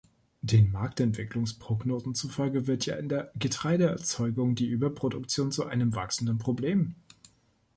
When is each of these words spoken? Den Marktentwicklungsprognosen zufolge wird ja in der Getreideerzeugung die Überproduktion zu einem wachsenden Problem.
Den 0.41 0.71
Marktentwicklungsprognosen 0.71 2.15
zufolge 2.15 2.65
wird 2.65 2.87
ja 2.87 2.95
in 2.95 3.07
der 3.07 3.31
Getreideerzeugung 3.35 4.55
die 4.55 4.65
Überproduktion 4.65 5.51
zu 5.51 5.67
einem 5.67 5.93
wachsenden 5.93 6.39
Problem. 6.39 6.95